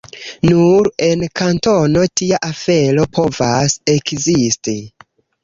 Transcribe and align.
Nur 0.51 0.87
en 1.07 1.25
Kantono 1.39 2.07
tia 2.21 2.41
afero 2.49 3.07
povas 3.19 3.77
ekzisti. 3.99 4.77